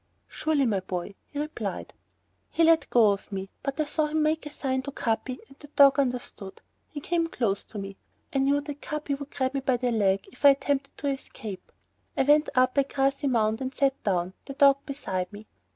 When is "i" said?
3.79-3.85, 8.33-8.39, 10.43-10.49, 12.17-12.23